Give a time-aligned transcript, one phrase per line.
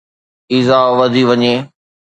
[0.53, 1.53] ايذاءُ وڌي وڃي